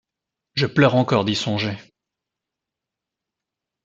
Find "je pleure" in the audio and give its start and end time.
0.55-0.95